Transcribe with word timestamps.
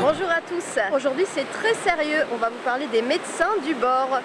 Bonjour 0.00 0.28
à 0.28 0.40
tous. 0.40 0.78
Aujourd'hui 0.92 1.24
c'est 1.28 1.48
très 1.52 1.74
sérieux. 1.74 2.24
On 2.32 2.36
va 2.38 2.48
vous 2.48 2.64
parler 2.64 2.88
des 2.88 3.02
médecins 3.02 3.56
du 3.64 3.74
bord. 3.74 4.18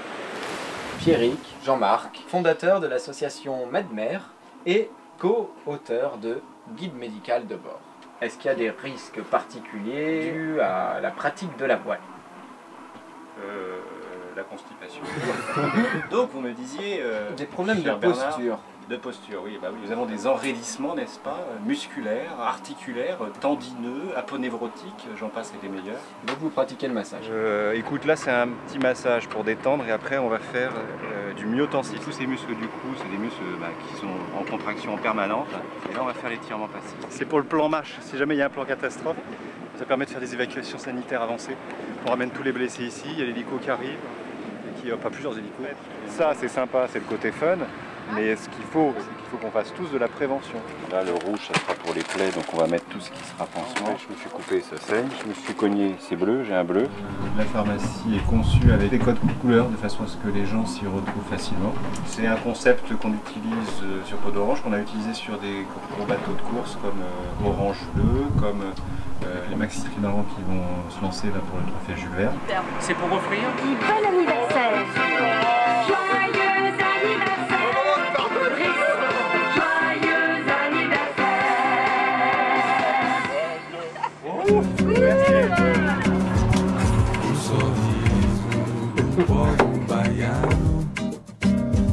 Pierrick, 0.99 1.39
Jean-Marc, 1.63 2.23
fondateur 2.27 2.79
de 2.79 2.87
l'association 2.87 3.67
Medmer 3.67 4.17
et 4.65 4.89
co-auteur 5.19 6.17
de 6.17 6.41
Guide 6.75 6.95
médical 6.95 7.45
de 7.45 7.55
bord. 7.55 7.79
Est-ce 8.19 8.37
qu'il 8.39 8.49
y 8.49 8.53
a 8.53 8.55
des 8.55 8.71
risques 8.71 9.21
particuliers 9.21 10.31
dus 10.31 10.59
à 10.59 10.99
la 10.99 11.11
pratique 11.11 11.55
de 11.57 11.65
la 11.65 11.75
voile 11.75 11.99
la 14.37 14.43
constipation. 14.43 15.01
Donc 16.11 16.29
vous 16.31 16.39
me 16.41 16.53
disiez... 16.53 16.99
euh, 17.01 17.31
Des 17.35 17.45
problèmes 17.45 17.79
de 17.79 17.91
Bernard, 17.91 17.99
posture. 18.35 18.59
De 18.89 18.95
posture, 18.95 19.41
oui. 19.43 19.59
Bah 19.61 19.67
oui. 19.73 19.79
Nous 19.83 19.91
avons 19.91 20.05
des 20.05 20.27
enraidissements, 20.27 20.95
n'est-ce 20.95 21.19
pas 21.19 21.39
euh, 21.51 21.57
Musculaires, 21.65 22.39
articulaires, 22.39 23.17
tendineux, 23.41 24.13
aponévrotiques, 24.15 25.07
j'en 25.19 25.27
passe 25.27 25.53
et 25.57 25.65
des 25.65 25.69
meilleurs. 25.69 25.99
Donc 26.25 26.37
vous 26.39 26.49
pratiquez 26.49 26.87
le 26.87 26.93
massage. 26.93 27.25
Euh, 27.29 27.73
écoute, 27.73 28.05
là 28.05 28.15
c'est 28.15 28.31
un 28.31 28.47
petit 28.67 28.79
massage 28.79 29.27
pour 29.27 29.43
détendre 29.43 29.85
et 29.85 29.91
après 29.91 30.17
on 30.19 30.29
va 30.29 30.39
faire 30.39 30.71
euh, 30.71 31.33
du 31.33 31.45
myotensif. 31.47 31.99
Tous 31.99 32.13
ces 32.13 32.27
muscles 32.27 32.55
du 32.55 32.67
cou, 32.67 32.87
c'est 32.97 33.09
des 33.09 33.17
muscles 33.17 33.41
bah, 33.59 33.67
qui 33.89 33.99
sont 33.99 34.07
en 34.39 34.49
contraction 34.49 34.95
permanente. 34.97 35.47
Et 35.91 35.93
là 35.93 35.99
on 36.03 36.05
va 36.05 36.13
faire 36.13 36.29
l'étirement 36.29 36.67
passif. 36.67 36.95
C'est 37.09 37.25
pour 37.25 37.39
le 37.39 37.45
plan 37.45 37.67
marche, 37.67 37.97
si 38.01 38.17
jamais 38.17 38.35
il 38.35 38.37
y 38.37 38.41
a 38.41 38.45
un 38.45 38.49
plan 38.49 38.63
catastrophe. 38.63 39.17
Ça 39.77 39.85
permet 39.85 40.05
de 40.05 40.09
faire 40.09 40.21
des 40.21 40.33
évacuations 40.33 40.79
sanitaires 40.79 41.21
avancées. 41.21 41.55
On 42.05 42.09
ramène 42.09 42.31
tous 42.31 42.41
les 42.41 42.51
blessés 42.53 42.85
ici, 42.85 43.03
il 43.11 43.19
y 43.19 43.21
a 43.21 43.25
l'hélico 43.25 43.57
qui 43.61 43.69
arrive, 43.69 43.97
qui, 44.81 44.89
pas 44.89 45.09
plusieurs 45.09 45.37
hélicos. 45.37 45.65
Ça 46.09 46.33
c'est 46.37 46.47
sympa, 46.47 46.87
c'est 46.91 46.99
le 46.99 47.05
côté 47.05 47.31
fun. 47.31 47.57
Mais 48.15 48.35
ce 48.35 48.47
qu'il 48.47 48.63
faut, 48.71 48.93
c'est 48.97 49.17
qu'il 49.17 49.25
faut 49.29 49.37
qu'on 49.37 49.51
fasse 49.51 49.73
tous 49.73 49.91
de 49.91 49.97
la 49.97 50.07
prévention. 50.07 50.57
Là, 50.91 51.03
le 51.03 51.11
rouge, 51.11 51.39
ça 51.41 51.59
sera 51.59 51.73
pour 51.73 51.93
les 51.93 52.03
plaies, 52.03 52.31
donc 52.31 52.45
on 52.53 52.57
va 52.57 52.67
mettre 52.67 52.85
tout 52.85 52.99
ce 52.99 53.11
qui 53.11 53.21
sera 53.23 53.45
pansement. 53.45 53.97
Je 53.97 54.13
me 54.13 54.17
suis 54.17 54.29
coupé, 54.29 54.61
ça 54.61 54.77
saigne. 54.77 55.07
Je 55.21 55.27
me 55.27 55.33
suis 55.33 55.53
cogné, 55.53 55.95
c'est 55.99 56.15
bleu, 56.15 56.43
j'ai 56.45 56.53
un 56.53 56.63
bleu. 56.63 56.87
La 57.37 57.43
pharmacie 57.43 58.15
est 58.15 58.25
conçue 58.29 58.71
avec 58.71 58.89
des 58.89 58.99
codes 58.99 59.17
couleurs 59.41 59.67
de 59.67 59.75
façon 59.75 60.03
à 60.03 60.07
ce 60.07 60.15
que 60.17 60.29
les 60.29 60.45
gens 60.45 60.65
s'y 60.65 60.85
retrouvent 60.85 61.29
facilement. 61.29 61.73
C'est 62.05 62.27
un 62.27 62.37
concept 62.37 62.87
qu'on 62.95 63.13
utilise 63.13 63.83
euh, 63.83 64.03
sur 64.05 64.17
Peau 64.19 64.31
d'Orange, 64.31 64.61
qu'on 64.61 64.73
a 64.73 64.79
utilisé 64.79 65.13
sur 65.13 65.37
des 65.39 65.65
gros 65.97 66.05
bateaux 66.05 66.33
de 66.33 66.41
course 66.41 66.77
comme 66.81 67.01
euh, 67.01 67.47
Orange 67.47 67.79
Bleu, 67.93 68.27
comme 68.39 68.61
euh, 69.25 69.45
les 69.49 69.55
Maxi 69.55 69.83
Trimarans 69.83 70.25
qui 70.35 70.41
vont 70.43 70.63
se 70.89 71.01
lancer 71.01 71.27
là 71.27 71.41
pour 71.49 71.59
le 71.59 71.65
trophée 71.65 71.99
Jules 71.99 72.15
Verne. 72.17 72.35
C'est 72.79 72.93
pour 72.93 73.11
offrir 73.11 73.39
Um 84.49 84.63
sorriso 87.35 88.47
do 88.95 89.25
povo 89.25 89.77
baiano 89.89 90.89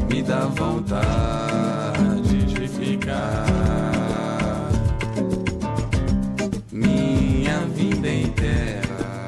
me 0.08 0.22
dá 0.22 0.47
vontade 0.47 2.44
de 2.47 2.69
ficar 2.69 3.44
minha 6.70 7.58
vida 7.75 8.08
inteira 8.08 9.27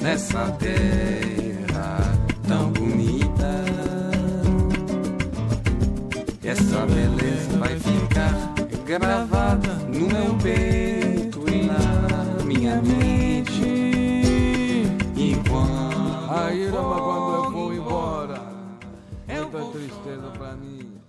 nessa 0.00 0.50
terra 0.52 2.14
tão 2.46 2.70
bonita. 2.72 3.64
Essa 6.42 6.86
beleza 6.86 7.58
vai 7.58 7.78
ficar 7.78 8.34
gravada 8.86 9.74
no 9.92 10.06
meu 10.06 10.34
peito 10.42 11.07
e 11.07 11.07
minha 12.68 12.82
mente. 12.82 13.62
Enquanto 15.16 16.30
a 16.30 16.52
ira, 16.52 16.82
mas 16.82 17.00
quando 17.00 17.34
eu 17.34 17.50
vou 17.50 17.74
embora, 17.74 18.42
muita 19.26 19.64
tristeza 19.72 20.30
pra 20.36 20.54
mim. 20.54 21.00